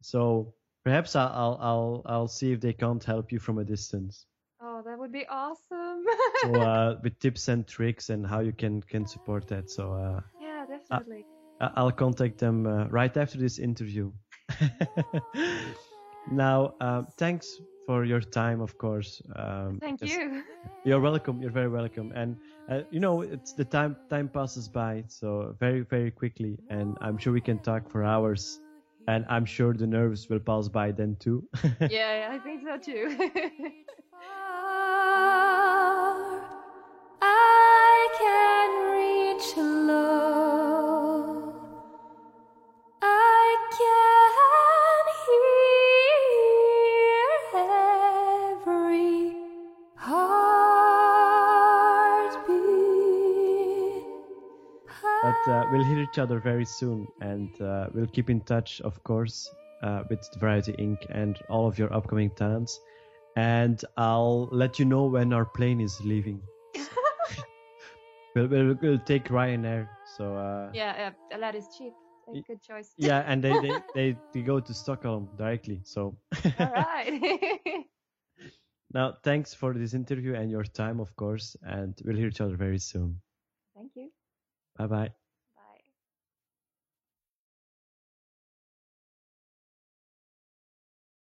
So 0.02 0.52
perhaps 0.84 1.16
I'll, 1.16 1.32
I'll 1.32 1.58
I'll 1.62 2.02
I'll 2.04 2.28
see 2.28 2.52
if 2.52 2.60
they 2.60 2.74
can't 2.74 3.02
help 3.02 3.32
you 3.32 3.38
from 3.38 3.56
a 3.56 3.64
distance. 3.64 4.26
Oh, 4.66 4.80
that 4.86 4.98
would 4.98 5.12
be 5.12 5.26
awesome. 5.28 6.04
So 6.40 6.54
uh, 6.54 6.96
with 7.02 7.18
tips 7.18 7.48
and 7.48 7.66
tricks 7.66 8.08
and 8.08 8.26
how 8.26 8.40
you 8.40 8.52
can 8.52 8.80
can 8.82 9.06
support 9.06 9.46
that. 9.48 9.70
So. 9.70 9.92
Uh, 9.92 10.20
yeah, 10.40 10.64
definitely. 10.66 11.26
I- 11.60 11.70
I'll 11.76 11.92
contact 11.92 12.38
them 12.38 12.66
uh, 12.66 12.86
right 12.88 13.14
after 13.16 13.38
this 13.38 13.58
interview. 13.58 14.10
now, 16.30 16.74
um, 16.80 17.06
thanks 17.18 17.60
for 17.86 18.04
your 18.04 18.20
time, 18.20 18.60
of 18.60 18.76
course. 18.78 19.20
Um, 19.36 19.78
Thank 19.80 20.02
you. 20.02 20.42
You're 20.84 21.00
welcome. 21.00 21.42
You're 21.42 21.52
very 21.52 21.68
welcome. 21.68 22.12
And 22.14 22.36
uh, 22.70 22.82
you 22.90 23.00
know, 23.00 23.20
it's 23.20 23.52
the 23.52 23.64
time 23.64 23.96
time 24.08 24.28
passes 24.28 24.68
by 24.68 25.04
so 25.08 25.54
very 25.60 25.80
very 25.80 26.10
quickly, 26.10 26.56
and 26.70 26.96
I'm 27.02 27.18
sure 27.18 27.32
we 27.34 27.42
can 27.42 27.58
talk 27.58 27.90
for 27.90 28.02
hours. 28.02 28.58
And 29.06 29.26
I'm 29.28 29.44
sure 29.44 29.74
the 29.74 29.86
nerves 29.86 30.30
will 30.30 30.40
pass 30.40 30.68
by 30.68 30.90
then 30.90 31.16
too. 31.20 31.46
yeah, 31.90 32.30
I 32.32 32.38
think 32.38 32.62
so 32.64 32.78
too. 32.78 33.14
We'll 55.70 55.84
hear 55.84 56.00
each 56.00 56.18
other 56.18 56.38
very 56.40 56.64
soon, 56.64 57.06
and 57.20 57.48
uh, 57.60 57.88
we'll 57.94 58.06
keep 58.06 58.30
in 58.30 58.40
touch, 58.42 58.80
of 58.82 59.02
course, 59.04 59.48
uh, 59.82 60.02
with 60.10 60.20
Variety 60.38 60.72
Inc. 60.74 60.98
and 61.10 61.38
all 61.48 61.66
of 61.66 61.78
your 61.78 61.92
upcoming 61.92 62.30
talents. 62.30 62.80
And 63.36 63.82
I'll 63.96 64.48
let 64.52 64.78
you 64.78 64.84
know 64.84 65.06
when 65.06 65.32
our 65.32 65.44
plane 65.44 65.80
is 65.80 66.00
leaving. 66.04 66.40
we'll, 68.34 68.46
we'll, 68.46 68.74
we'll 68.80 68.98
take 69.00 69.24
Ryanair. 69.28 69.88
So 70.16 70.36
uh, 70.36 70.70
Yeah, 70.72 71.10
uh, 71.32 71.38
that 71.38 71.54
is 71.54 71.66
cheap. 71.76 71.92
Good 72.46 72.62
choice. 72.62 72.92
yeah, 72.96 73.22
and 73.26 73.42
they, 73.44 73.52
they, 73.60 73.74
they, 73.94 74.16
they 74.32 74.40
go 74.42 74.58
to 74.60 74.72
Stockholm 74.72 75.28
directly. 75.36 75.80
So 75.84 76.16
All 76.58 76.66
right. 76.74 77.60
now, 78.92 79.14
thanks 79.22 79.52
for 79.52 79.74
this 79.74 79.92
interview 79.94 80.34
and 80.34 80.50
your 80.50 80.64
time, 80.64 81.00
of 81.00 81.14
course, 81.16 81.56
and 81.62 81.94
we'll 82.04 82.16
hear 82.16 82.28
each 82.28 82.40
other 82.40 82.56
very 82.56 82.78
soon. 82.78 83.20
Bye 84.76 84.86
bye. 84.86 85.14